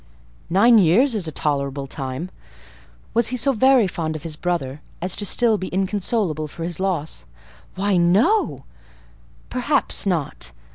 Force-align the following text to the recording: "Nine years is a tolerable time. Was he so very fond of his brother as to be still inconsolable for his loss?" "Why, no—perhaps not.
"Nine 0.49 0.79
years 0.79 1.13
is 1.13 1.27
a 1.27 1.31
tolerable 1.31 1.85
time. 1.85 2.31
Was 3.13 3.27
he 3.27 3.37
so 3.37 3.51
very 3.51 3.85
fond 3.85 4.15
of 4.15 4.23
his 4.23 4.35
brother 4.35 4.81
as 4.99 5.15
to 5.15 5.21
be 5.21 5.25
still 5.27 5.59
inconsolable 5.61 6.47
for 6.47 6.63
his 6.63 6.79
loss?" 6.79 7.25
"Why, 7.75 7.97
no—perhaps 7.97 10.07
not. 10.07 10.53